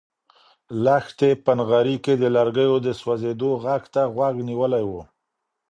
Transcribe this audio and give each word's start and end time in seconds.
لښتې 0.83 1.29
په 1.43 1.51
نغري 1.59 1.95
کې 2.03 2.13
د 2.17 2.23
لرګیو 2.35 2.75
د 2.85 2.87
سوزېدو 3.01 3.49
غږ 3.63 3.83
ته 3.93 4.01
غوږ 4.13 4.35
نیولی 4.49 4.83
و. 4.89 4.91